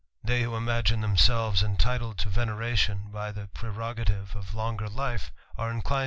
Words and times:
They 0.23 0.41
who 0.41 0.55
imagine 0.55 1.01
themselves 1.01 1.61
entitled 1.61 2.17
to 2.17 2.29
veneration 2.29 3.11
by 3.11 3.31
the 3.31 3.49
prerogative 3.49 4.35
of 4.35 4.55
longer 4.55 4.87
l[fe, 4.87 5.29
are 5.59 5.71
mcIinfiH. 5.73 5.99